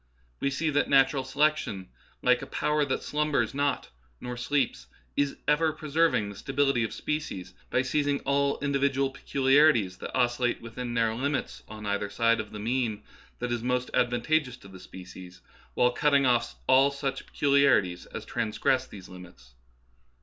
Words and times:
We 0.39 0.49
see 0.49 0.71
that 0.71 0.89
natural 0.89 1.23
selection, 1.23 1.89
like 2.23 2.41
a 2.41 2.47
power 2.47 2.83
that 2.85 3.03
slumbers 3.03 3.53
not 3.53 3.91
nor 4.19 4.35
sleeps, 4.35 4.87
is 5.15 5.35
ever 5.47 5.71
preserving 5.73 6.27
the 6.29 6.35
stability 6.35 6.83
of 6.83 6.91
spe 6.91 7.21
cies 7.21 7.53
by 7.69 7.83
seizing 7.83 8.19
all 8.21 8.57
individual 8.61 9.11
peculiarities 9.11 9.97
that 9.97 10.11
os 10.17 10.39
cillate 10.39 10.59
within 10.59 10.95
narrow 10.95 11.15
limits 11.17 11.61
on 11.67 11.85
either 11.85 12.09
side 12.09 12.39
of 12.39 12.51
the 12.51 12.57
mean 12.57 13.03
that 13.37 13.51
is 13.51 13.61
most 13.61 13.91
advantageous 13.93 14.57
to 14.57 14.67
the 14.67 14.79
species, 14.79 15.41
while 15.75 15.91
cutting 15.91 16.25
off 16.25 16.55
all 16.65 16.89
such 16.89 17.27
peculiarities 17.27 18.07
as 18.07 18.25
trans 18.25 18.57
gress 18.57 18.87
these 18.87 19.07
limits. 19.07 19.53